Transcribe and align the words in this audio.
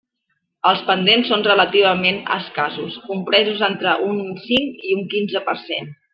Els 0.69 0.79
pendents 0.85 1.29
són 1.31 1.43
relativament 1.47 2.17
escassos, 2.37 2.95
compresos 3.11 3.63
entre 3.69 3.95
un 4.09 4.19
cinc 4.49 4.89
i 4.93 4.99
un 4.99 5.07
quinze 5.15 5.45
per 5.53 5.57
cent. 5.69 5.95